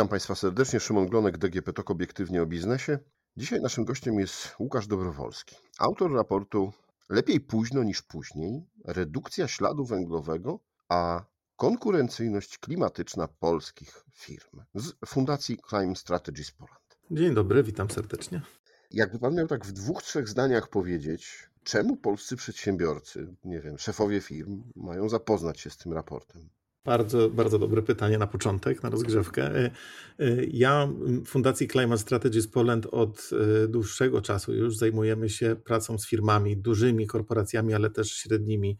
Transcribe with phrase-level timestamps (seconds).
[0.00, 0.80] Witam Państwa serdecznie.
[0.80, 2.98] Szymon Glonek, DGP TOK Obiektywnie o biznesie.
[3.36, 6.72] Dzisiaj naszym gościem jest Łukasz Dobrowolski, autor raportu
[7.08, 8.62] Lepiej późno niż później.
[8.84, 10.58] Redukcja śladu węglowego,
[10.88, 11.24] a
[11.56, 16.98] konkurencyjność klimatyczna polskich firm z Fundacji Climate Strategies Poland.
[17.10, 18.42] Dzień dobry, witam serdecznie.
[18.90, 24.20] Jakby Pan miał tak w dwóch, trzech zdaniach powiedzieć, czemu polscy przedsiębiorcy, nie wiem, szefowie
[24.20, 26.48] firm mają zapoznać się z tym raportem?
[26.84, 29.42] Bardzo, bardzo dobre pytanie na początek, na rozgrzewkę.
[29.42, 29.70] E,
[30.18, 30.88] e, ja
[31.26, 33.30] Fundacji Climate Strategies Poland od
[33.64, 38.78] e, dłuższego czasu już zajmujemy się pracą z firmami, dużymi korporacjami, ale też średnimi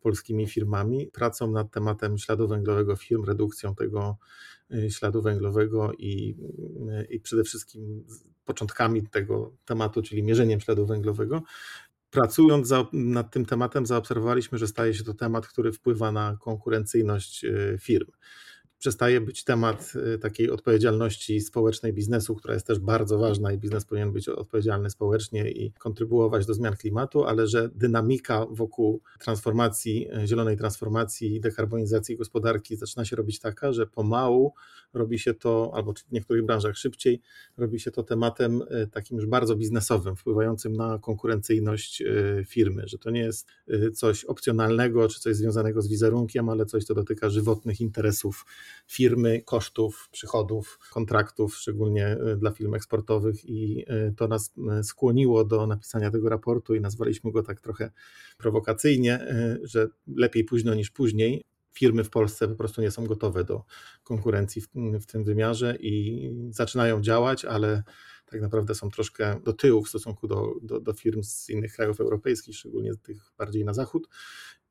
[0.00, 4.18] polskimi firmami, pracą nad tematem śladu węglowego firm, redukcją tego
[4.88, 6.36] śladu węglowego i,
[7.10, 8.04] i przede wszystkim
[8.44, 11.42] początkami tego tematu, czyli mierzeniem śladu węglowego
[12.10, 17.44] pracując za, nad tym tematem, zaobserwowaliśmy, że staje się to temat, który wpływa na konkurencyjność
[17.44, 18.10] e, firm
[18.80, 23.84] przestaje być temat y, takiej odpowiedzialności społecznej biznesu, która jest też bardzo ważna i biznes
[23.84, 30.26] powinien być odpowiedzialny społecznie i kontrybuować do zmian klimatu, ale że dynamika wokół transformacji, y,
[30.26, 34.54] zielonej transformacji i dekarbonizacji gospodarki zaczyna się robić taka, że pomału
[34.94, 37.20] robi się to, albo w niektórych branżach szybciej,
[37.56, 42.02] robi się to tematem y, takim już bardzo biznesowym, wpływającym na konkurencyjność
[42.46, 43.46] firmy, że to nie jest
[43.94, 48.44] coś opcjonalnego czy coś związanego z wizerunkiem, ale coś, co dotyka żywotnych interesów
[48.86, 55.44] firmy, kosztów, przychodów, kontraktów, szczególnie y, dla firm eksportowych i y, to nas y, skłoniło
[55.44, 57.90] do napisania tego raportu i nazwaliśmy go tak trochę
[58.38, 59.26] prowokacyjnie,
[59.62, 61.44] że lepiej późno niż później.
[61.72, 63.64] Firmy w Polsce po prostu nie są gotowe do
[64.04, 64.68] konkurencji w,
[65.00, 67.82] w tym wymiarze i zaczynają działać, ale
[68.26, 72.00] tak naprawdę są troszkę do tyłu w stosunku do, do, do firm z innych krajów
[72.00, 74.08] europejskich, szczególnie tych bardziej na zachód.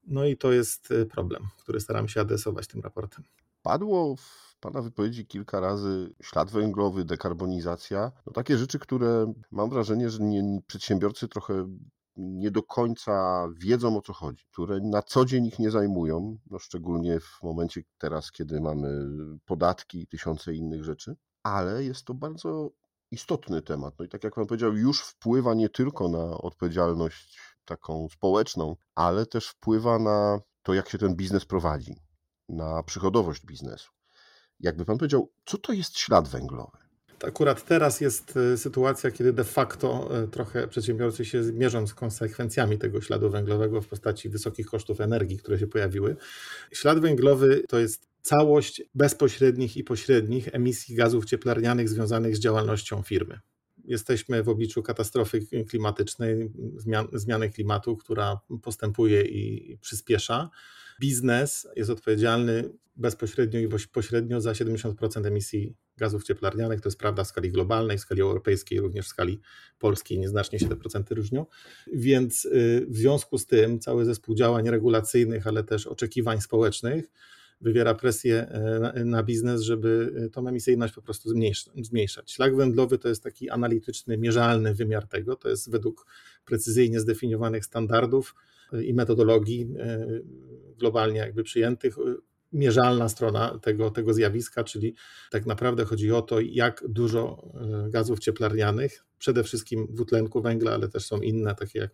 [0.08, 3.24] No i to jest problem, który staramy się adresować tym raportem.
[3.62, 8.12] Padło w Pana wypowiedzi kilka razy ślad węglowy, dekarbonizacja.
[8.26, 11.68] No takie rzeczy, które mam wrażenie, że nie, przedsiębiorcy trochę
[12.18, 16.60] nie do końca wiedzą o co chodzi, które na co dzień ich nie zajmują, no
[16.60, 19.08] szczególnie w momencie teraz, kiedy mamy
[19.46, 22.70] podatki i tysiące innych rzeczy, ale jest to bardzo
[23.12, 23.94] istotny temat.
[24.00, 29.26] No i tak jak Pan powiedział, już wpływa nie tylko na odpowiedzialność taką społeczną, ale
[29.26, 32.09] też wpływa na to, jak się ten biznes prowadzi
[32.50, 33.92] na przychodowość biznesu.
[34.60, 36.78] Jakby pan powiedział, co to jest ślad węglowy?
[37.28, 42.78] Akurat teraz jest e, sytuacja, kiedy de facto e, trochę przedsiębiorcy się mierzą z konsekwencjami
[42.78, 46.16] tego śladu węglowego w postaci wysokich kosztów energii, które się pojawiły.
[46.72, 53.40] Ślad węglowy to jest całość bezpośrednich i pośrednich emisji gazów cieplarnianych związanych z działalnością firmy.
[53.86, 56.52] Jesteśmy w obliczu katastrofy klimatycznej,
[57.14, 60.50] zmiany klimatu, która postępuje i przyspiesza
[61.00, 66.82] biznes jest odpowiedzialny bezpośrednio i pośrednio za 70% emisji gazów cieplarnianych.
[66.82, 69.40] To jest prawda w skali globalnej, w skali europejskiej, również w skali
[69.80, 71.46] polskiej nieznacznie się te procenty różnią.
[71.94, 77.12] Więc y, w związku z tym cały zespół działań regulacyjnych, ale też oczekiwań społecznych
[77.62, 81.30] wywiera presję e, na, biznes, żeby y, tą emisyjność po prostu
[81.82, 82.32] zmniejszać.
[82.32, 85.36] Szlak węglowy to jest taki analityczny, mierzalny wymiar tego.
[85.36, 86.06] To jest według
[86.46, 88.36] precyzyjnie zdefiniowanych standardów
[88.84, 90.08] i metodologii e,
[90.78, 91.96] globalnie jakby przyjętych
[92.54, 94.96] mierzalna strona tego, tego zjawiska, czyli
[95.32, 97.52] tak naprawdę chodzi o to, jak dużo
[97.86, 101.92] e, gazów cieplarnianych, przede wszystkim dwutlenku węgla, ale też są inne, takie jak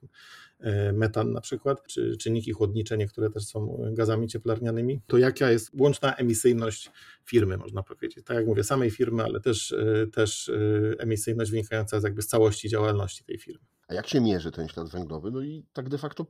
[0.59, 5.71] e, metan na przykład, czy czynniki chłodnicze, niektóre też są gazami cieplarnianymi, to jaka jest
[5.79, 6.91] łączna emisyjność
[7.25, 8.25] firmy, można powiedzieć.
[8.25, 9.75] Tak jak mówię, samej firmy, ale też,
[10.13, 10.51] też
[10.99, 13.65] emisyjność wynikająca z jakby z całości działalności tej firmy.
[13.87, 15.31] A jak się mierzy ten ślad węglowy?
[15.31, 16.25] No i tak de facto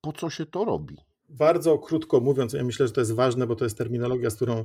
[0.00, 0.96] po co się to robi?
[1.28, 4.64] Bardzo krótko mówiąc, ja myślę, że to jest ważne, bo to jest terminologia, z którą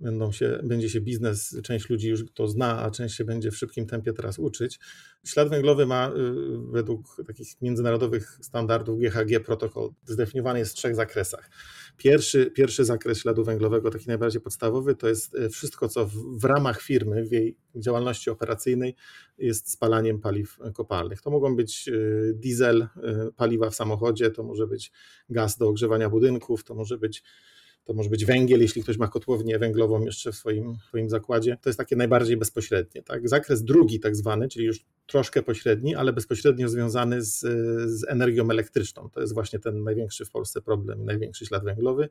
[0.00, 3.56] będą się, będzie się biznes, część ludzi już to zna, a część się będzie w
[3.56, 4.80] szybkim tempie teraz uczyć.
[5.24, 6.12] Ślad węglowy ma y,
[6.72, 11.50] według takich międzynarodowych standardów GHG protokół zdefiniowany jest w trzech zakresach.
[12.02, 16.44] Pierwszy, pierwszy zakres śladu węglowego, taki najbardziej podstawowy, to jest y, wszystko, co w, w
[16.44, 18.94] ramach firmy, w jej działalności operacyjnej
[19.38, 21.22] jest spalaniem paliw kopalnych.
[21.22, 22.88] To mogą być y, diesel,
[23.36, 24.92] paliwa w samochodzie, to może być
[25.30, 27.22] gaz do ogrzewania budynków, to może być
[27.84, 31.56] to może być węgiel, jeśli ktoś ma kotłownię węglową jeszcze w swoim, swoim zakładzie.
[31.62, 33.02] To jest takie najbardziej bezpośrednie.
[33.02, 33.28] Tak?
[33.28, 37.38] Zakres drugi, tak zwany, czyli już troszkę pośredni, ale bezpośrednio związany z,
[37.90, 39.10] z energią elektryczną.
[39.10, 42.08] To jest właśnie ten największy w Polsce problem, największy ślad węglowy.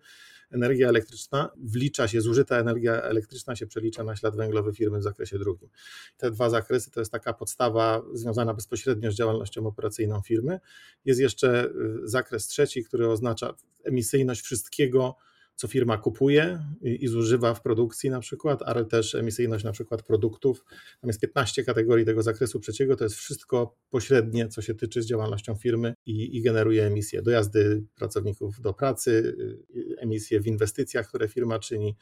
[0.51, 5.39] Energia elektryczna wlicza się, zużyta energia elektryczna się przelicza na ślad węglowy firmy w zakresie
[5.39, 5.69] drugim.
[6.18, 10.60] Te dwa zakresy to jest taka podstawa związana bezpośrednio z działalnością operacyjną firmy.
[11.06, 11.71] Jest jeszcze y,
[12.04, 15.16] zakres trzeci, który oznacza emisyjność wszystkiego,
[15.60, 20.04] co firma kupuje i, i zużywa w produkcji na przykład, ale też emisyjność na przykład
[20.04, 20.66] produktów.
[21.02, 25.06] Tam jest 15 kategorii tego zakresu trzeciego, to jest wszystko pośrednie, co się tyczy z
[25.06, 27.22] działalnością firmy i, i generuje emisje.
[27.22, 29.36] Dojazdy pracowników do pracy,
[29.76, 31.96] y, emisje w inwestycjach, które firma czyni,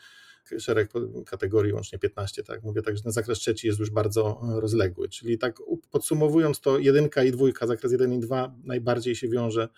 [0.59, 0.91] szereg
[1.25, 5.57] kategorii, łącznie 15, tak mówię, także ten zakres trzeci jest już bardzo rozległy, czyli tak
[5.91, 9.69] podsumowując to jedynka i dwójka, zakres 1 i 2 najbardziej się wiąże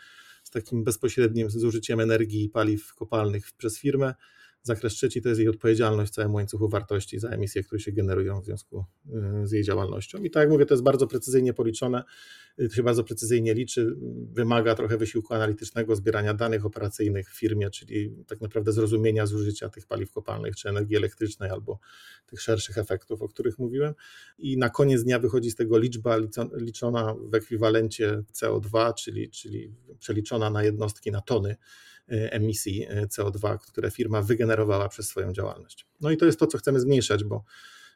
[0.49, 4.15] z takim bezpośrednim zużyciem energii i paliw kopalnych przez firmę,
[4.63, 8.41] Zakres trzeci to jest jej odpowiedzialność w całym łańcuchu wartości za emisje, które się generują
[8.41, 8.85] w związku
[9.43, 10.23] y, z jej działalnością.
[10.23, 12.03] I tak jak mówię, to jest bardzo precyzyjnie policzone,
[12.59, 13.95] y, to się bardzo precyzyjnie liczy,
[14.31, 19.87] wymaga trochę wysiłku analitycznego, zbierania danych operacyjnych w firmie, czyli tak naprawdę zrozumienia zużycia tych
[19.87, 21.79] paliw kopalnych czy energii elektrycznej albo
[22.25, 23.93] tych szerszych efektów, o których mówiłem.
[24.37, 26.17] I na koniec dnia wychodzi z tego liczba
[26.53, 31.55] liczona w ekwiwalencie CO2, czyli, czyli przeliczona na jednostki, na tony
[32.09, 35.87] emisji e, CO2, które firma wygenerowała przez swoją działalność.
[36.01, 37.43] No i to jest to, co chcemy zmniejszać, bo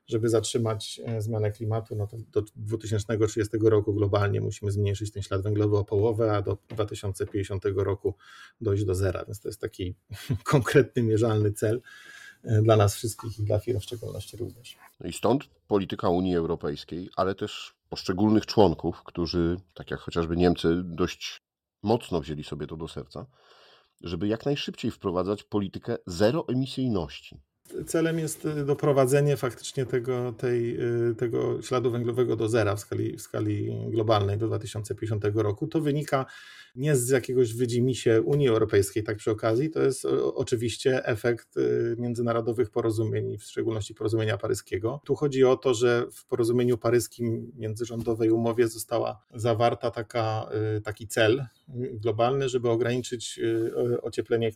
[0.07, 5.42] żeby zatrzymać e, zmianę klimatu, no to do 2030 roku globalnie musimy zmniejszyć ten ślad
[5.42, 8.15] węglowy o połowę, a do 2050 roku
[8.62, 9.25] dojść do zera.
[9.25, 9.95] Więc to jest taki
[10.44, 11.81] konkretny, mierzalny cel
[12.63, 14.77] dla nas wszystkich i dla firm w szczególności również.
[15.00, 20.81] No i stąd polityka Unii Europejskiej, ale też poszczególnych członków, którzy, tak jak chociażby Niemcy,
[20.83, 21.38] dość
[21.83, 23.25] mocno wzięli sobie to do serca,
[24.03, 27.41] żeby jak najszybciej wprowadzać politykę zeroemisyjności.
[27.88, 30.81] Celem jest y, doprowadzenie faktycznie tego, tej,
[31.12, 35.68] y, tego śladu węglowego do zera w skali, w skali globalnej do 2050 roku.
[35.68, 36.25] To wynika
[36.75, 40.06] nie z jakiegoś wydzimisie Unii Europejskiej, tak przy okazji, to jest
[40.36, 45.01] oczywiście efekt y, międzynarodowych porozumień, w szczególności porozumienia paryskiego.
[45.06, 50.50] Tu chodzi o to, że w porozumieniu paryskim międzyrządowej umowie została zawarta taka,
[50.83, 51.45] taki cel
[51.94, 53.39] globalny, żeby ograniczyć
[54.01, 54.51] ocieplenie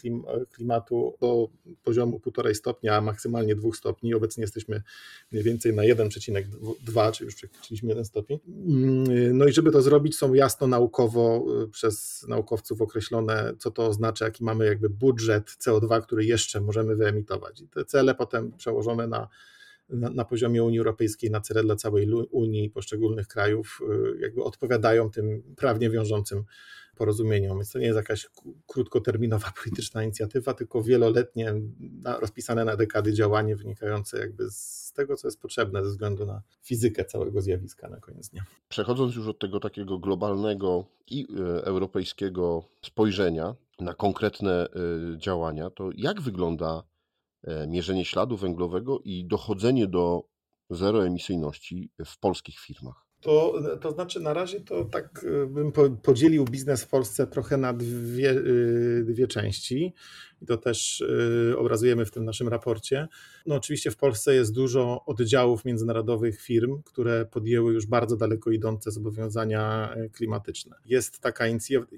[0.51, 1.49] klimatu do
[1.83, 4.13] poziomu 1,5 stopnia, maksymalnie 2 stopni.
[4.13, 4.81] Obecnie jesteśmy
[5.31, 8.39] mniej więcej na 1,2, czy już przekroczyliśmy 1 stopień.
[8.47, 14.25] Mm, no i żeby to zrobić, są jasno naukowo przez naukowców określone, co to oznacza,
[14.25, 17.61] jaki mamy jakby budżet CO2, który jeszcze możemy wyemitować.
[17.61, 19.27] I te cele potem przełożone na,
[19.89, 23.79] na, na poziomie Unii Europejskiej, na cele dla całej Unii poszczególnych krajów,
[24.15, 26.43] y, jakby odpowiadają tym prawnie wiążącym
[26.97, 27.57] porozumieniom.
[27.57, 28.27] Więc to nie jest jakaś
[28.67, 31.53] krótkoterminowa polityczna inicjatywa, tylko wieloletnie,
[32.19, 37.05] rozpisane na dekady działanie wynikające jakby z tego, co jest potrzebne ze względu na fizykę
[37.05, 38.43] całego zjawiska na koniec dnia.
[38.69, 45.89] Przechodząc już od tego takiego globalnego i e, europejskiego spojrzenia na konkretne e, działania, to
[45.95, 46.83] jak wygląda
[47.67, 50.23] mierzenie śladu węglowego i dochodzenie do
[50.69, 53.07] zeroemisyjności w polskich firmach?
[53.21, 55.71] To, to znaczy, na razie to tak y, bym
[56.03, 59.93] podzielił biznes w Polsce trochę na dwie, y, dwie części
[60.41, 63.07] i to też y, obrazujemy w tym naszym raporcie.
[63.45, 68.91] No oczywiście w Polsce jest dużo oddziałów międzynarodowych firm, które podjęły już bardzo daleko idące
[68.91, 70.75] zobowiązania e, klimatyczne.
[70.85, 71.45] Jest taka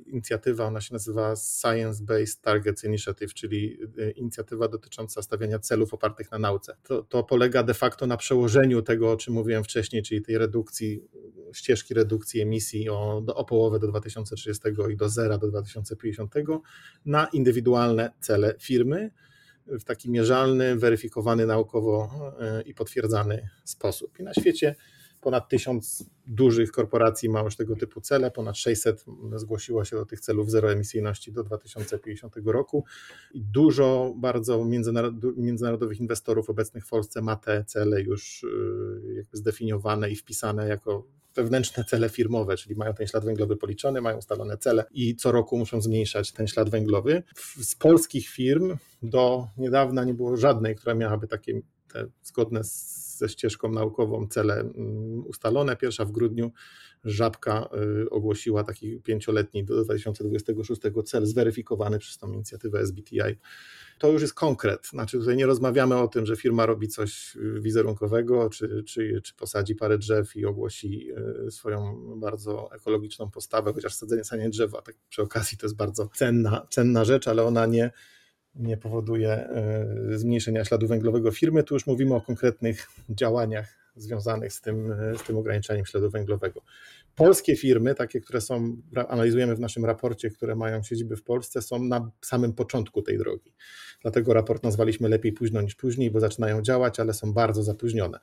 [0.06, 6.32] inicjatywa, ona się nazywa Science Based Targets Initiative, czyli e, inicjatywa dotycząca stawiania celów opartych
[6.32, 6.76] na nauce.
[6.84, 11.04] To, to polega de facto na przełożeniu tego, o czym mówiłem wcześniej, czyli tej redukcji,
[11.54, 16.34] ścieżki redukcji emisji o, o połowę do 2030 i do zera do 2050
[17.06, 19.12] na indywidualne cele firmy
[19.68, 24.20] w taki mierzalny, weryfikowany naukowo e, i potwierdzany sposób.
[24.20, 24.76] I na świecie
[25.22, 30.20] ponad tysiąc dużych korporacji ma już tego typu cele, ponad 600 zgłosiło się do tych
[30.20, 32.86] celów zeroemisyjności do 2050 roku
[33.34, 34.66] i dużo bardzo
[35.38, 41.08] międzynarodowych inwestorów obecnych w Polsce ma te cele już e, jakby zdefiniowane i wpisane jako
[41.44, 45.58] wewnętrzne cele firmowe, czyli mają ten ślad węglowy policzony, mają ustalone cele i co roku
[45.58, 47.24] muszą zmniejszać ten ślad węglowy.
[47.62, 51.62] Z polskich firm do niedawna nie było żadnej, która miałaby takie
[51.94, 52.62] te zgodne
[53.18, 55.76] ze ścieżką naukową cele mm, ustalone.
[55.76, 56.52] Pierwsza w grudniu
[57.04, 57.70] Żabka
[58.04, 63.38] y, ogłosiła taki pięcioletni do 2026 cel zweryfikowany przez tą inicjatywę SBTI
[64.00, 64.88] to już jest konkret.
[64.88, 69.34] Znaczy tutaj nie rozmawiamy o tym, że firma robi coś y, wizerunkowego, czy, czy, czy
[69.36, 71.12] posadzi parę drzew i ogłosi
[71.48, 76.10] y, swoją bardzo ekologiczną postawę, chociaż sadzenie sanie drzewa tak przy okazji to jest bardzo
[76.16, 77.92] cenna, cenna rzecz, ale ona nie,
[78.56, 79.50] nie powoduje
[80.12, 81.64] y, zmniejszenia śladu węglowego firmy.
[81.64, 86.62] Tu już mówimy o konkretnych działaniach związanych z tym, z tym ograniczeniem śladu węglowego.
[87.16, 88.78] Polskie firmy, takie, które są,
[89.08, 93.54] analizujemy w naszym raporcie, które mają siedziby w Polsce, są na samym początku tej drogi.
[94.02, 98.20] Dlatego raport nazwaliśmy lepiej późno niż później, bo zaczynają działać, ale są bardzo zapóźnione.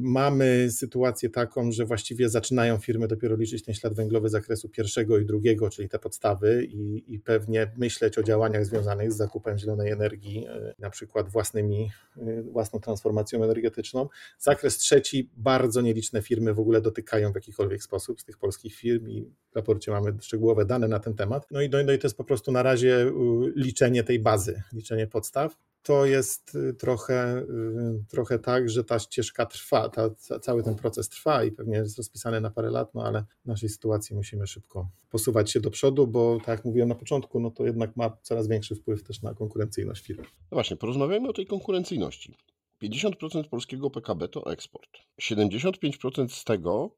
[0.00, 5.18] Mamy sytuację taką, że właściwie zaczynają firmy dopiero liczyć ten ślad węglowy z zakresu pierwszego
[5.18, 9.92] i drugiego, czyli te podstawy, i, i pewnie myśleć o działaniach związanych z zakupem zielonej
[9.92, 14.08] energii, y, na przykład własnymi, y, własną transformacją energetyczną.
[14.38, 19.08] Zakres trzeci, bardzo nieliczne firmy w ogóle dotykają w jakikolwiek sposób z tych polskich firm
[19.08, 21.46] i w raporcie mamy szczegółowe dane na ten temat.
[21.50, 23.12] No i, no i to jest po prostu na razie
[23.56, 29.46] liczenie tej bazy, liczenie podstaw to jest y, trochę, y, trochę tak, że ta ścieżka
[29.46, 30.10] trwa, ta,
[30.40, 33.68] cały ten proces trwa i pewnie jest rozpisany na parę lat, no ale w naszej
[33.68, 37.66] sytuacji musimy szybko posuwać się do przodu, bo tak jak mówiłem na początku, no to
[37.66, 40.22] jednak ma coraz większy wpływ też na konkurencyjność firm.
[40.22, 42.36] No właśnie, porozmawiajmy o tej konkurencyjności.
[42.82, 44.90] 50% polskiego PKB to eksport.
[45.20, 46.96] 75% z tego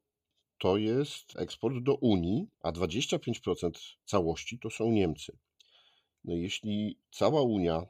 [0.57, 3.71] to jest eksport do Unii, a 25%
[4.05, 5.37] całości to są Niemcy.
[6.23, 7.85] No jeśli cała Unia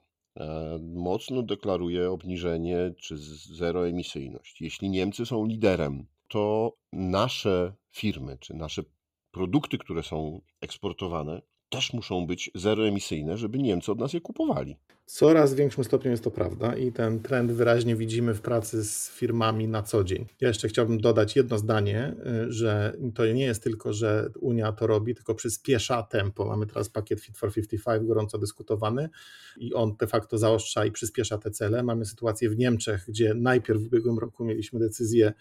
[0.79, 3.17] mocno deklaruje obniżenie czy
[3.55, 4.61] zeroemisyjność.
[4.61, 8.83] Jeśli Niemcy są liderem, to nasze firmy czy nasze
[9.31, 11.41] produkty, które są eksportowane,
[11.73, 14.77] też muszą być zeroemisyjne, żeby Niemcy od nas je kupowali.
[15.05, 19.67] Coraz większym stopniu jest to prawda i ten trend wyraźnie widzimy w pracy z firmami
[19.67, 20.25] na co dzień.
[20.41, 22.15] Ja jeszcze chciałbym dodać jedno zdanie,
[22.47, 26.45] y, że to nie jest tylko, że Unia to robi, tylko przyspiesza tempo.
[26.45, 29.09] Mamy teraz pakiet Fit for 55 gorąco dyskutowany
[29.57, 31.83] i on de facto zaostrza i przyspiesza te cele.
[31.83, 35.33] Mamy sytuację w Niemczech, gdzie najpierw w ubiegłym roku mieliśmy decyzję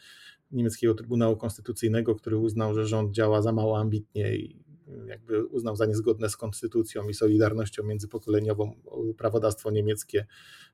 [0.53, 4.72] niemieckiego Trybunału Konstytucyjnego, który uznał, że rząd działa za mało ambitnie i
[5.07, 8.75] jakby uznał za niezgodne z konstytucją i solidarnością międzypokoleniową
[9.19, 10.27] prawodawstwo niemieckie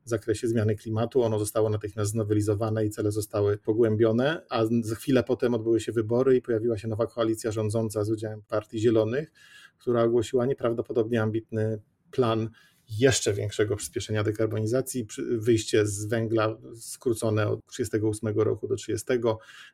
[0.05, 1.23] w zakresie zmiany klimatu.
[1.23, 6.37] Ono zostało natychmiast znowelizowane i cele zostały pogłębione, a za chwilę potem odbyły się wybory
[6.37, 9.33] i pojawiła się nowa koalicja rządząca z udziałem Partii Zielonych,
[9.79, 12.51] która ogłosiła nieprawdopodobnie ambitny plan
[12.89, 19.07] jeszcze większego przyspieszenia dekarbonizacji, wyjście z węgla skrócone od 38 roku do 30,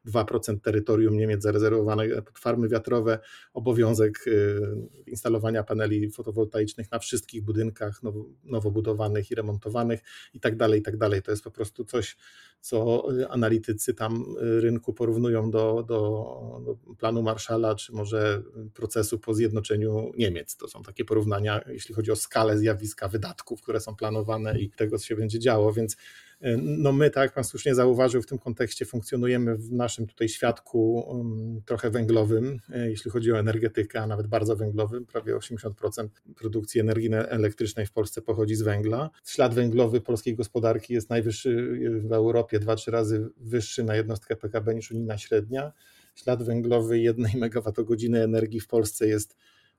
[0.06, 3.18] 2% terytorium Niemiec zarezerwowane pod farmy wiatrowe,
[3.52, 4.60] obowiązek y,
[5.06, 8.00] instalowania paneli fotowoltaicznych na wszystkich budynkach
[8.44, 10.00] nowo, budowanych i remontowanych
[10.34, 11.22] i tak dalej, i tak dalej.
[11.22, 12.16] To jest po prostu coś,
[12.60, 18.42] co analitycy tam rynku porównują do, do, do planu Marszala, czy może
[18.74, 20.56] procesu po zjednoczeniu Niemiec.
[20.56, 24.98] To są takie porównania, jeśli chodzi o skalę zjawiska wydatków, które są planowane i tego,
[24.98, 25.96] co się będzie działo, więc
[26.40, 30.28] e, no my, tak jak Pan słusznie zauważył, w tym kontekście funkcjonujemy w naszym tutaj
[30.28, 35.06] świadku um, trochę węglowym, e, jeśli chodzi o energetykę, a nawet bardzo węglowym.
[35.06, 39.10] Prawie 80% produkcji energii elektrycznej w Polsce pochodzi z węgla.
[39.24, 44.74] Ślad węglowy polskiej gospodarki jest najwyższy w Europie, dwa, trzy razy wyższy na jednostkę PKB
[44.74, 45.72] niż unijna średnia.
[46.14, 49.36] Ślad węglowy jednej megawattogodziny energii w Polsce jest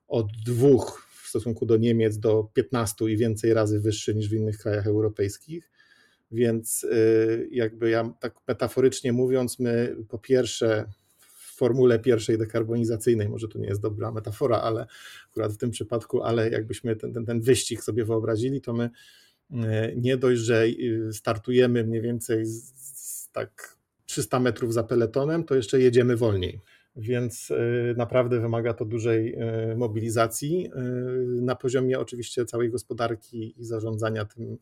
[0.08, 1.05] od dwóch
[1.40, 5.70] stosunku do Niemiec do 15 i więcej razy wyższy niż w innych krajach europejskich.
[6.30, 10.84] Więc y, jakby ja tak metaforycznie mówiąc, my po pierwsze
[11.18, 14.86] w formule pierwszej dekarbonizacyjnej, może to nie jest dobra metafora, ale
[15.30, 18.90] akurat w tym przypadku, ale jakbyśmy ten, ten, ten wyścig sobie wyobrazili, to my
[19.50, 19.56] y,
[19.96, 23.76] nie dość, że y, startujemy mniej więcej z, z tak
[24.06, 26.60] 300 metrów za peletonem, to jeszcze jedziemy wolniej
[26.96, 29.34] więc y, naprawdę wymaga to dużej
[29.72, 34.56] y, mobilizacji y, na poziomie oczywiście całej gospodarki i zarządzania tym,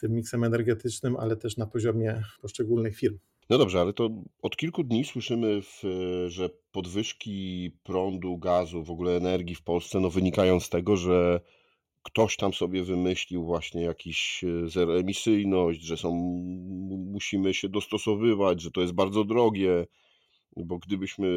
[0.00, 3.18] tym miksem energetycznym, ale też na poziomie poszczególnych firm.
[3.50, 4.10] No dobrze, ale to
[4.42, 5.82] od kilku dni słyszymy, w,
[6.26, 11.40] że podwyżki prądu, gazu, w ogóle energii w Polsce no, wynikają z tego, że
[12.02, 16.10] ktoś tam sobie wymyślił właśnie jakiś zeroemisyjność, że są,
[17.12, 19.86] musimy się dostosowywać, że to jest bardzo drogie,
[20.64, 21.28] bo gdybyśmy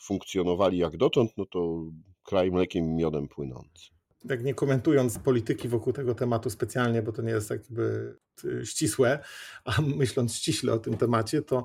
[0.00, 1.86] funkcjonowali jak dotąd, no to
[2.22, 3.90] kraj mlekiem i miodem płynący.
[4.28, 9.18] Tak nie komentując polityki wokół tego tematu specjalnie, bo to nie jest jakby y, ścisłe,
[9.64, 11.64] a myśląc ściśle o tym temacie, to,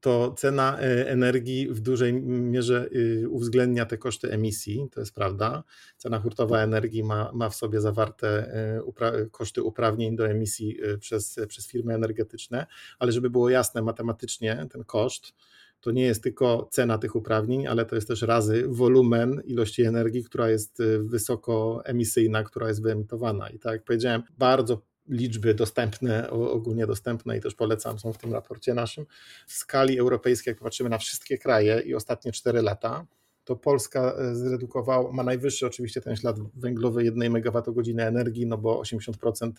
[0.00, 5.64] to cena y, energii w dużej mierze y, uwzględnia te koszty emisji, to jest prawda.
[5.96, 8.52] Cena hurtowa energii ma, ma w sobie zawarte
[8.86, 12.66] upra- koszty uprawnień do emisji przez, przez firmy energetyczne,
[12.98, 15.34] ale żeby było jasne matematycznie, ten koszt
[15.80, 20.24] to nie jest tylko cena tych uprawnień, ale to jest też razy wolumen ilości energii,
[20.24, 23.48] która jest y, wysoko emisyjna, która jest wyemitowana.
[23.48, 28.32] I tak jak powiedziałem, bardzo liczby dostępne, ogólnie dostępne i też polecam, są w tym
[28.32, 29.06] raporcie naszym.
[29.46, 33.06] W skali europejskiej, jak patrzymy na wszystkie kraje i ostatnie 4 lata,
[33.44, 38.82] to Polska e, zredukowała, ma najwyższy oczywiście ten ślad węglowy 1 MWh energii, no bo
[38.82, 39.52] 80%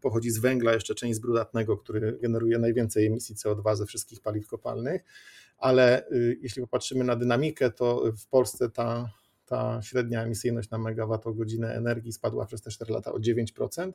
[0.00, 4.46] pochodzi z węgla, jeszcze część z brunatnego, który generuje najwięcej emisji CO2 ze wszystkich paliw
[4.46, 5.04] kopalnych
[5.58, 9.10] ale y, jeśli popatrzymy na dynamikę, to w Polsce ta,
[9.46, 13.92] ta średnia emisyjność na megawattogodzinę energii spadła przez te 4 lata o 9%.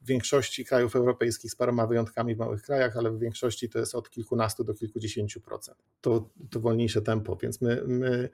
[0.00, 3.94] W większości krajów europejskich z paroma wyjątkami w małych krajach, ale w większości to jest
[3.94, 5.78] od kilkunastu do kilkudziesięciu procent.
[6.00, 8.28] To, to wolniejsze tempo, więc my, my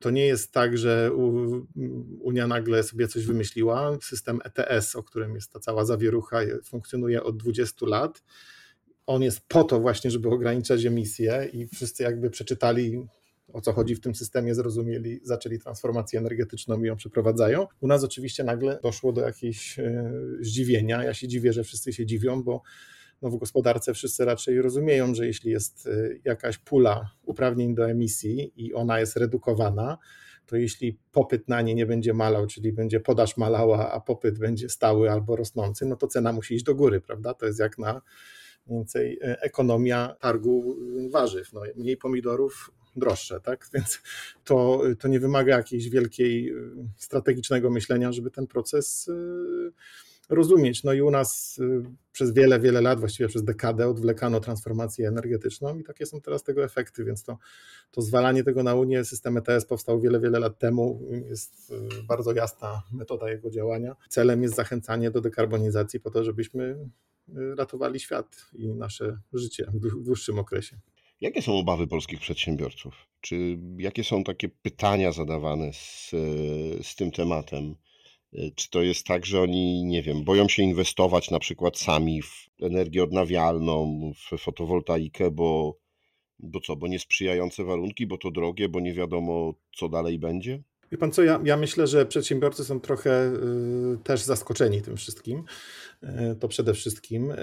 [0.00, 1.10] to nie jest tak, że
[2.20, 3.98] Unia nagle sobie coś wymyśliła.
[4.02, 8.22] System ETS, o którym jest ta cała zawierucha, funkcjonuje od 20 lat.
[9.06, 13.06] On jest po to właśnie, żeby ograniczać emisje i wszyscy jakby przeczytali
[13.52, 17.66] o co chodzi w tym systemie, zrozumieli, zaczęli transformację energetyczną i ją przeprowadzają.
[17.80, 21.04] U nas oczywiście nagle doszło do jakiegoś e, zdziwienia.
[21.04, 22.62] Ja się dziwię, że wszyscy się dziwią, bo
[23.22, 25.90] no w gospodarce wszyscy raczej rozumieją, że jeśli jest e,
[26.24, 29.98] jakaś pula uprawnień do emisji i ona jest redukowana,
[30.46, 34.68] to jeśli popyt na nie nie będzie malał, czyli będzie podaż malała, a popyt będzie
[34.68, 37.34] stały albo rosnący, no to cena musi iść do góry, prawda?
[37.34, 38.02] To jest jak na
[38.70, 40.76] więcej e, ekonomia targu
[41.10, 41.52] warzyw.
[41.52, 43.66] No, mniej pomidorów, droższe, tak?
[43.74, 44.00] Więc
[44.44, 46.62] to, to nie wymaga jakiejś wielkiej y,
[46.96, 49.10] strategicznego myślenia, żeby ten proces
[50.28, 50.84] rozumieć.
[50.84, 55.78] No i u nas y, przez wiele, wiele lat, właściwie przez dekadę odwlekano transformację energetyczną
[55.78, 57.38] i takie są teraz tego efekty, więc to,
[57.90, 61.74] to zwalanie tego na Unię, system ETS powstał wiele, wiele lat temu, jest
[62.08, 63.96] bardzo jasna metoda jego działania.
[64.08, 66.88] Celem jest zachęcanie do dekarbonizacji po to, żebyśmy
[67.56, 70.78] ratowali świat i nasze życie w dłuższym okresie.
[71.20, 72.94] Jakie są obawy polskich przedsiębiorców?
[73.20, 76.10] Czy jakie są takie pytania zadawane z,
[76.82, 77.74] z tym tematem?
[78.54, 82.48] Czy to jest tak, że oni, nie wiem, boją się inwestować na przykład sami w
[82.62, 85.78] energię odnawialną, w fotowoltaikę, bo,
[86.38, 90.62] bo co, bo niesprzyjające warunki, bo to drogie, bo nie wiadomo, co dalej będzie?
[90.92, 93.32] Wie pan co, ja, ja myślę, że przedsiębiorcy są trochę
[93.94, 95.44] y, też zaskoczeni tym wszystkim.
[96.02, 97.30] Y, to przede wszystkim.
[97.30, 97.36] Y,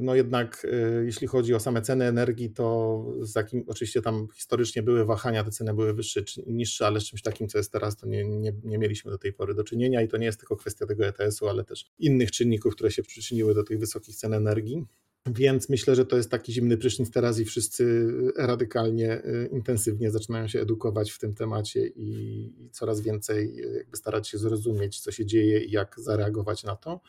[0.00, 4.82] no jednak y, jeśli chodzi o same ceny energii, to z jakim, oczywiście tam historycznie
[4.82, 7.96] były wahania, te ceny były wyższe czy niższe, ale z czymś takim, co jest teraz,
[7.96, 10.56] to nie, nie, nie mieliśmy do tej pory do czynienia i to nie jest tylko
[10.56, 14.86] kwestia tego ETS-u, ale też innych czynników, które się przyczyniły do tych wysokich cen energii.
[15.26, 20.48] Więc myślę, że to jest taki zimny prysznic teraz i wszyscy radykalnie, y, intensywnie zaczynają
[20.48, 25.64] się edukować w tym temacie i, coraz więcej jakby starać się zrozumieć, co się dzieje
[25.64, 27.00] i jak zareagować na to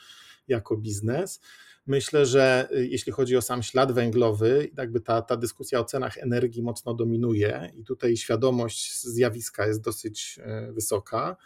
[0.47, 1.41] jako biznes.
[1.87, 6.61] Myślę, że jeśli chodzi o sam ślad węglowy, jakby ta, ta dyskusja o cenach energii
[6.61, 10.39] mocno dominuje i tutaj świadomość zjawiska jest dosyć
[10.71, 11.37] wysoka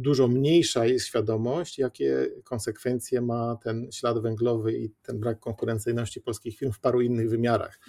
[0.00, 6.58] dużo mniejsza jest świadomość, jakie konsekwencje ma ten ślad węglowy i ten brak konkurencyjności polskich
[6.58, 7.80] firm w paru innych wymiarach.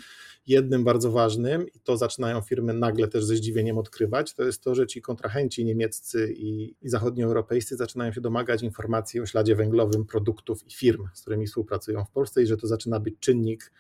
[0.48, 4.76] Jednym bardzo ważnym, i to zaczynają firmy nagle też ze zdziwieniem odkrywać, to jest to,
[4.76, 10.68] że ci kontrahenci niemieccy i, i zachodnioeuropejscy zaczynają się domagać informacji o śladzie węglowym produktów
[10.68, 13.72] i firm, z którymi współpracują w Polsce, i że to zaczyna być czynnik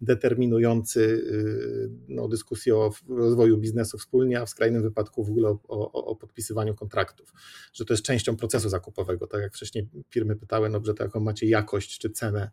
[0.00, 5.58] determinujący y, no, dyskusję o rozwoju biznesu wspólnie, a w skrajnym wypadku w ogóle o,
[5.68, 7.32] o, o, podpisywaniu kontraktów,
[7.72, 9.26] że to jest częścią procesu zakupowego.
[9.26, 12.50] Tak jak wcześniej firmy pytały, no, że to jaką macie jakość czy cenę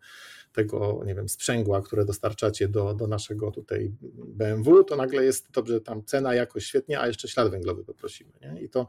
[0.54, 3.92] tego, nie wiem, sprzęgła, które dostarczacie do, do naszego tutaj
[4.28, 8.32] BMW, to nagle jest dobrze, tam cena, jakość świetnie, a jeszcze ślad węglowy poprosimy.
[8.42, 8.62] Nie?
[8.62, 8.88] I, to,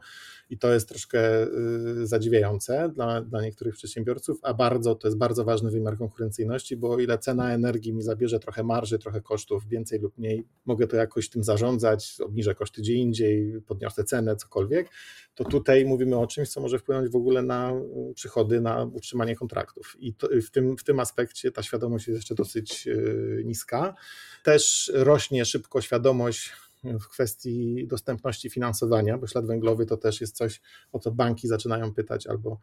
[0.49, 5.43] I to jest troszkę y, zadziwiające dla, dla niektórych przedsiębiorców, a bardzo, to jest bardzo
[5.45, 9.99] ważny wymiar konkurencyjności, bo o ile cena energii mi zabierze trochę marży, trochę kosztów, więcej
[9.99, 14.89] lub mniej, mogę to jakoś tym zarządzać, obniżę koszty gdzie indziej, podniosę cenę, cokolwiek,
[15.35, 17.71] to tutaj mówimy o czymś, co może wpłynąć w ogóle na
[18.09, 19.95] y, przychody, na utrzymanie kontraktów.
[19.99, 23.95] I to, w, tym, w tym aspekcie ta świadomość jest jeszcze dosyć y, niska.
[24.43, 26.51] Też rośnie szybko świadomość
[26.99, 31.93] w kwestii dostępności finansowania, bo ślad węglowy to też jest coś, o co banki zaczynają
[31.93, 32.59] pytać albo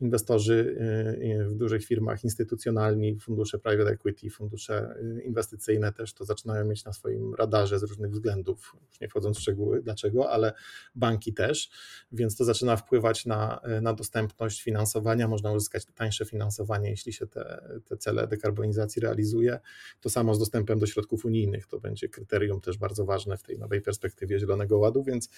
[0.00, 0.76] inwestorzy
[1.20, 6.64] y, y, w dużych firmach instytucjonalni, fundusze private equity, fundusze y, inwestycyjne też to zaczynają
[6.64, 10.52] mieć na swoim radarze z różnych względów, już nie wchodząc w szczegóły dlaczego, ale
[10.94, 11.70] banki też,
[12.12, 17.62] więc to zaczyna wpływać na, na dostępność finansowania, można uzyskać tańsze finansowanie, jeśli się te,
[17.84, 19.60] te cele dekarbonizacji realizuje.
[20.00, 23.58] To samo z dostępem do środków unijnych, to będzie kryterium też bardzo ważne w tej
[23.66, 25.30] nowej perspektywie Zielonego Ładu, więc,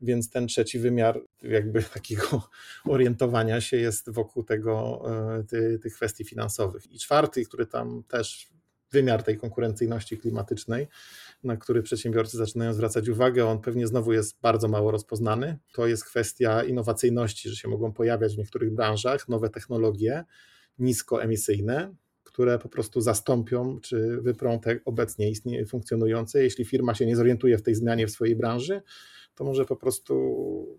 [0.00, 2.48] więc ten trzeci wymiar jakby takiego
[2.84, 5.02] orientowania się jest wokół tego,
[5.38, 6.92] e, ty, tych kwestii finansowych.
[6.92, 8.48] I czwarty, który tam też
[8.92, 10.88] wymiar tej konkurencyjności klimatycznej,
[11.44, 15.58] na który przedsiębiorcy zaczynają zwracać uwagę, on pewnie znowu jest bardzo mało rozpoznany.
[15.72, 20.24] To jest kwestia innowacyjności, że się mogą pojawiać w niektórych branżach nowe technologie
[20.78, 21.94] niskoemisyjne,
[22.36, 26.42] które po prostu zastąpią czy wyprą te obecnie istnieje, funkcjonujące.
[26.42, 28.82] Jeśli firma się nie zorientuje w tej zmianie w swojej branży,
[29.34, 30.14] to może po prostu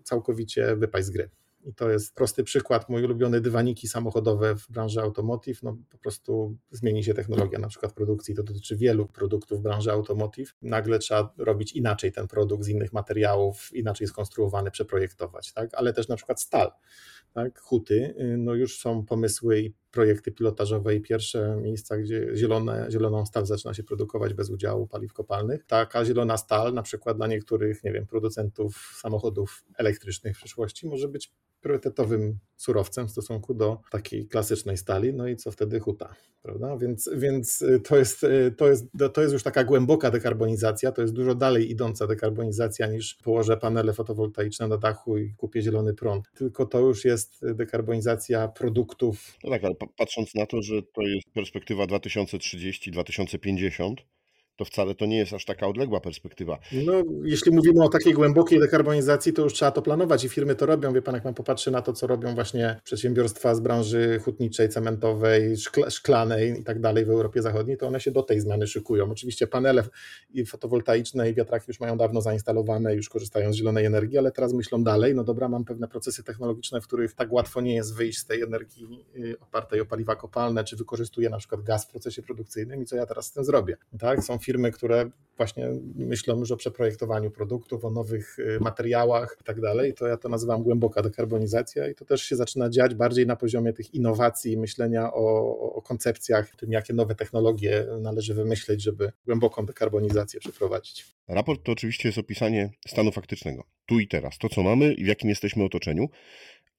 [0.04, 1.30] całkowicie wypaść z gry.
[1.64, 2.88] I to jest prosty przykład.
[2.88, 5.62] Mój ulubiony dywaniki samochodowe w branży automotive.
[5.62, 8.34] No po prostu zmieni się technologia na przykład produkcji.
[8.34, 10.54] To dotyczy wielu produktów w branży automotive.
[10.62, 15.52] Nagle trzeba robić inaczej ten produkt z innych materiałów, inaczej skonstruowany, przeprojektować.
[15.52, 15.74] Tak?
[15.74, 16.70] Ale też na przykład stal
[17.34, 22.86] tak, huty, y, no już są pomysły i projekty pilotażowe i pierwsze miejsca, gdzie zielone,
[22.90, 25.64] zieloną stal zaczyna się produkować bez udziału paliw kopalnych.
[25.64, 31.08] Taka zielona stal, na przykład dla niektórych, nie wiem, producentów samochodów elektrycznych w przyszłości, może
[31.08, 36.76] być priorytetowym surowcem w stosunku do takiej klasycznej stali, no i co wtedy huta, prawda?
[36.76, 41.02] Więc, więc y, to, jest, y, to, jest, to jest już taka głęboka dekarbonizacja, to
[41.02, 46.32] jest dużo dalej idąca dekarbonizacja niż położę panele fotowoltaiczne na dachu i kupię zielony prąd,
[46.34, 49.38] tylko to już jest dekarbonizacja produktów.
[49.44, 53.94] No tak, ale patrząc na to, że to jest perspektywa 2030-2050,
[54.58, 56.58] to wcale to nie jest aż taka odległa perspektywa.
[56.72, 56.92] No,
[57.24, 60.92] jeśli mówimy o takiej głębokiej dekarbonizacji, to już trzeba to planować i firmy to robią.
[60.92, 65.56] Wie pan, jak pan popatrzy na to, co robią właśnie przedsiębiorstwa z branży hutniczej, cementowej,
[65.90, 69.10] szklanej i tak dalej w Europie Zachodniej, to one się do tej zmiany szykują.
[69.10, 69.84] Oczywiście panele
[70.46, 74.84] fotowoltaiczne i wiatraki już mają dawno zainstalowane, już korzystają z zielonej energii, ale teraz myślą
[74.84, 78.26] dalej, no dobra, mam pewne procesy technologiczne, w których tak łatwo nie jest wyjść z
[78.26, 82.82] tej energii y, opartej o paliwa kopalne, czy wykorzystuję na przykład gaz w procesie produkcyjnym
[82.82, 83.76] i co ja teraz z tym zrobię.
[83.98, 84.24] Tak?
[84.24, 89.60] Są firmy, które właśnie myślą już o przeprojektowaniu produktów, o nowych y, materiałach i tak
[89.60, 89.94] dalej.
[89.94, 93.72] To ja to nazywam głęboka dekarbonizacja i to też się zaczyna dziać bardziej na poziomie
[93.72, 100.40] tych innowacji, myślenia o, o koncepcjach, tym jakie nowe technologie należy wymyśleć, żeby głęboką dekarbonizację
[100.40, 101.06] przeprowadzić.
[101.28, 105.06] Raport to oczywiście jest opisanie stanu faktycznego, tu i teraz, to co mamy i w
[105.06, 106.08] jakim jesteśmy otoczeniu,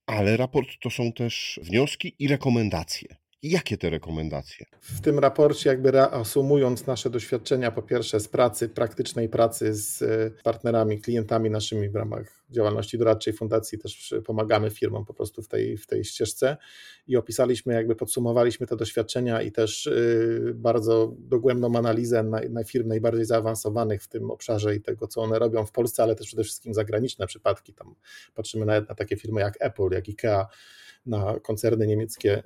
[0.06, 3.19] ale raport to są też wnioski i rekomendacje.
[3.44, 4.66] Jakie te rekomendacje?
[4.82, 10.32] W tym raporcie, jakby reasumując nasze doświadczenia, po pierwsze z pracy, praktycznej pracy z e,
[10.44, 15.78] partnerami, klientami naszymi w ramach działalności doradczej fundacji, też pomagamy firmom po prostu w tej,
[15.78, 16.58] w tej ścieżce
[17.08, 19.94] i opisaliśmy, jakby podsumowaliśmy te doświadczenia i też e,
[20.54, 25.40] bardzo dogłębną analizę na, na firm najbardziej zaawansowanych w tym obszarze i tego, co one
[25.40, 27.74] robią w Polsce, ale też przede wszystkim zagraniczne przypadki.
[27.74, 27.96] Tam
[28.36, 30.46] patrzymy nawet na takie firmy jak Apple, jak IKEA,
[31.06, 32.44] na koncerny niemieckie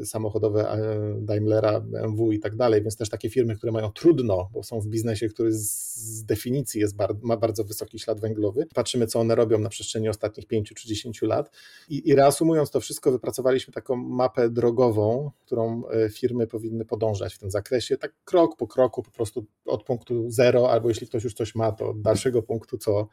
[0.00, 0.78] y, samochodowe
[1.20, 4.86] Daimlera, BMW i tak dalej, więc też takie firmy, które mają trudno, bo są w
[4.86, 8.66] biznesie, który z definicji jest, ma bardzo wysoki ślad węglowy.
[8.74, 11.50] Patrzymy, co one robią na przestrzeni ostatnich 5 czy 10 lat
[11.88, 17.38] i, i reasumując to wszystko, wypracowaliśmy taką mapę drogową, którą y, firmy powinny podążać w
[17.38, 21.34] tym zakresie, tak krok po kroku, po prostu od punktu zero, albo jeśli ktoś już
[21.34, 23.08] coś ma, to od dalszego punktu, co,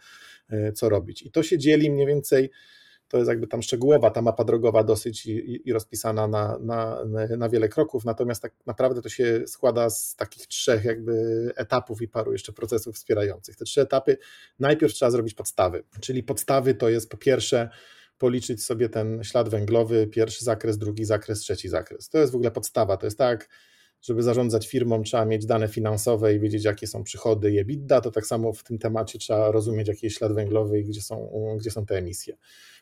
[0.53, 1.21] y, co robić.
[1.21, 2.49] I to się dzieli mniej więcej
[3.07, 6.97] to jest jakby tam szczegółowa ta mapa drogowa dosyć i, i rozpisana na, na,
[7.37, 11.13] na wiele kroków, natomiast tak naprawdę to się składa z takich trzech jakby
[11.55, 13.55] etapów i paru jeszcze procesów wspierających.
[13.55, 14.17] Te trzy etapy,
[14.59, 17.69] najpierw trzeba zrobić podstawy, czyli podstawy to jest po pierwsze
[18.17, 22.09] policzyć sobie ten ślad węglowy, pierwszy zakres, drugi zakres, trzeci zakres.
[22.09, 23.49] To jest w ogóle podstawa, to jest tak,
[24.05, 28.11] żeby zarządzać firmą, trzeba mieć dane finansowe i wiedzieć, jakie są przychody i EBITDA, to
[28.11, 31.71] tak samo w tym temacie trzeba rozumieć, jaki jest ślad węglowy i gdzie są, gdzie
[31.71, 32.37] są te emisje.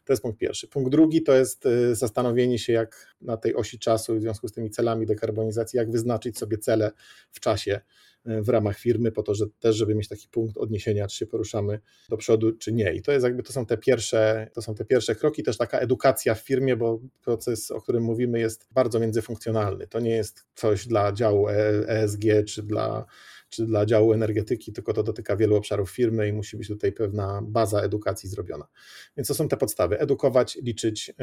[0.05, 0.67] To jest punkt pierwszy.
[0.67, 4.51] Punkt drugi to jest y, zastanowienie się, jak na tej osi czasu, w związku z
[4.51, 6.91] tymi celami dekarbonizacji, jak wyznaczyć sobie cele
[7.31, 7.81] w czasie
[8.25, 11.79] w ramach firmy, po to, że też, żeby mieć taki punkt odniesienia, czy się poruszamy
[12.09, 12.93] do przodu, czy nie.
[12.93, 15.79] I to jest jakby, to są te pierwsze, to są te pierwsze kroki, też taka
[15.79, 19.87] edukacja w firmie, bo proces, o którym mówimy, jest bardzo międzyfunkcjonalny.
[19.87, 21.47] To nie jest coś dla działu
[21.87, 23.05] ESG, e czy dla
[23.53, 27.41] czy dla działu energetyki, tylko to dotyka wielu obszarów firmy i musi być tutaj pewna
[27.43, 28.67] baza edukacji zrobiona.
[29.17, 31.13] Więc to są te podstawy: edukować, liczyć,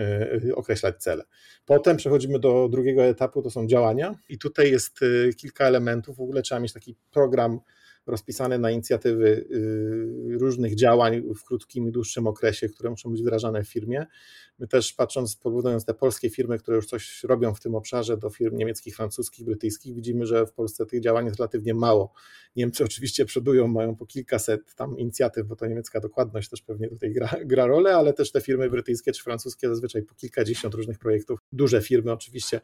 [0.45, 1.25] yy, określać cele.
[1.65, 6.17] Potem przechodzimy do drugiego etapu, to są działania, i tutaj jest yy, kilka elementów.
[6.17, 7.61] W ogóle trzeba mieć taki program
[8.07, 13.65] rozpisane na inicjatywy y, różnych działań w krótkim i dłuższym okresie, które muszą być wdrażane
[13.65, 14.07] w firmie.
[14.59, 18.31] My też patrząc, porównując te polskie firmy, które już coś robią w tym obszarze do
[18.31, 22.13] firm niemieckich, francuskich, brytyjskich, widzimy, że w Polsce tych działań jest relatywnie mało.
[22.57, 27.13] Niemcy oczywiście przodują, mają po kilkaset tam inicjatyw, bo to niemiecka dokładność też pewnie tutaj
[27.13, 31.41] gra, gra rolę, ale też te firmy brytyjskie czy francuskie zazwyczaj po kilkadziesiąt różnych projektów.
[31.53, 32.61] Duże firmy oczywiście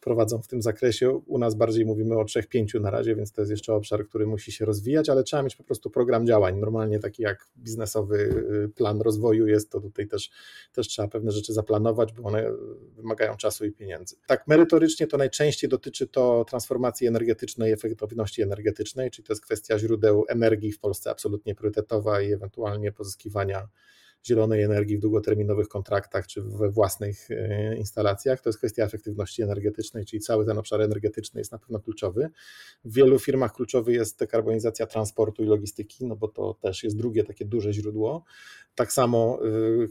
[0.00, 1.10] prowadzą w tym zakresie.
[1.10, 4.26] U nas bardziej mówimy o trzech, pięciu na razie, więc to jest jeszcze obszar, który
[4.26, 6.58] musi się rozwijać, ale trzeba mieć po prostu program działań.
[6.58, 8.16] Normalnie taki jak biznesowy
[8.64, 10.30] y, plan rozwoju jest, to tutaj też,
[10.72, 12.52] też trzeba pewne rzeczy zaplanować, bo one
[12.96, 14.16] wymagają czasu i pieniędzy.
[14.26, 20.24] Tak merytorycznie to najczęściej dotyczy to transformacji energetycznej, efektywności energetycznej, czyli to jest kwestia źródeł
[20.28, 23.68] energii w Polsce absolutnie priorytetowa i ewentualnie pozyskiwania
[24.26, 27.28] zielonej energii w długoterminowych kontraktach czy we własnych
[27.78, 28.40] instalacjach.
[28.40, 32.30] To jest kwestia efektywności energetycznej, czyli cały ten obszar energetyczny jest na pewno kluczowy.
[32.84, 37.24] W wielu firmach kluczowy jest dekarbonizacja transportu i logistyki, no bo to też jest drugie
[37.24, 38.24] takie duże źródło.
[38.74, 39.38] Tak samo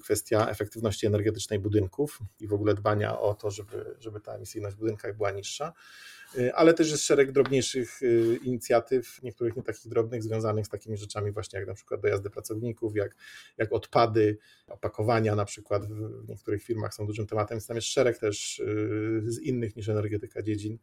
[0.03, 4.79] kwestia efektywności energetycznej budynków i w ogóle dbania o to, żeby, żeby ta emisyjność w
[4.79, 5.73] budynkach była niższa.
[6.37, 10.97] Y, ale też jest szereg drobniejszych y, inicjatyw, niektórych nie takich drobnych, związanych z takimi
[10.97, 13.15] rzeczami właśnie jak na przykład dojazdy pracowników, jak,
[13.57, 14.37] jak odpady,
[14.67, 15.85] opakowania na przykład
[16.25, 19.89] w niektórych firmach są dużym tematem, więc tam jest szereg też y, z innych niż
[19.89, 20.77] energetyka dziedzin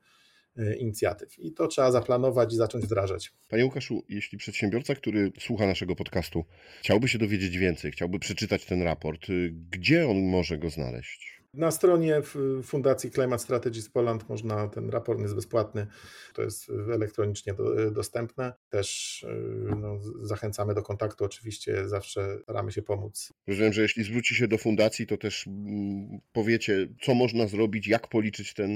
[0.79, 1.39] inicjatyw.
[1.39, 3.33] I to trzeba zaplanować i zacząć wdrażać.
[3.49, 6.45] Panie Łukaszu, jeśli przedsiębiorca, który słucha naszego podcastu,
[6.81, 9.27] chciałby się dowiedzieć więcej, chciałby przeczytać ten raport,
[9.71, 11.36] gdzie on może go znaleźć?
[11.57, 12.23] Na stronie
[12.62, 15.87] Fundacji Climate Strategies Poland można, ten raport jest bezpłatny,
[16.35, 18.53] to jest elektronicznie do, dostępne.
[18.69, 23.33] Też y, no, zachęcamy do kontaktu, oczywiście zawsze staramy się pomóc.
[23.47, 28.09] Rozumiem, że jeśli zwróci się do fundacji, to też mm, powiecie, co można zrobić, jak
[28.09, 28.71] policzyć ten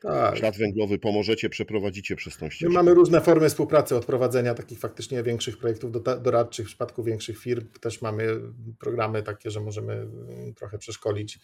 [0.00, 0.38] tak.
[0.38, 2.68] ślad węglowy, pomożecie, przeprowadzicie przez tą ścieżkę.
[2.68, 7.38] My mamy różne formy współpracy, od prowadzenia takich faktycznie większych projektów doradczych w przypadku większych
[7.38, 7.66] firm.
[7.80, 8.40] Też mamy
[8.78, 11.38] programy takie, że możemy mm, trochę przeszkolić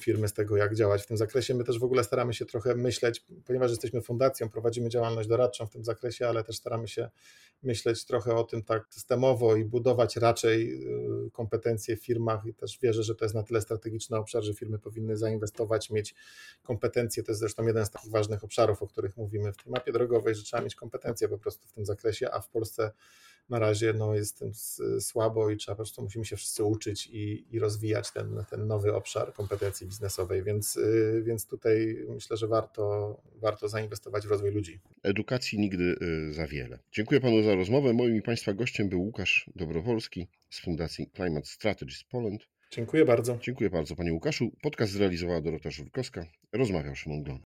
[0.00, 1.54] firmy z tego, jak działać w tym zakresie.
[1.54, 5.70] My też w ogóle staramy się trochę myśleć, ponieważ jesteśmy fundacją, prowadzimy działalność doradczą w
[5.70, 7.08] tym zakresie, ale też staramy się
[7.62, 12.78] myśleć trochę o tym tak systemowo i budować raczej e, kompetencje w firmach i też
[12.82, 16.14] wierzę, że to jest na tyle strategiczny obszar, że firmy powinny zainwestować, mieć
[16.62, 17.22] kompetencje.
[17.22, 20.34] To jest zresztą jeden z takich ważnych obszarów, o których mówimy w tej mapie drogowej,
[20.34, 22.90] że trzeba mieć kompetencje po prostu w tym zakresie, a w Polsce
[23.48, 24.52] na razie no, jest tym
[25.00, 28.94] słabo i trzeba po prostu musimy się wszyscy uczyć i, i rozwijać ten, ten nowy
[28.94, 34.80] obszar kompetencji biznesowej, więc, y, więc tutaj myślę, że warto, warto zainwestować w rozwój ludzi.
[35.02, 36.78] Edukacji nigdy y, za wiele.
[36.92, 37.92] Dziękuję panu za rozmowę.
[37.92, 42.48] Moim i państwa gościem był Łukasz Dobrowolski z Fundacji Climate Strategies Poland.
[42.70, 43.38] Dziękuję bardzo.
[43.40, 44.50] Dziękuję bardzo panie Łukaszu.
[44.62, 46.26] Podcast zrealizowała Dorota Żurkowska.
[46.52, 47.53] Rozmawiał Szymon Glon.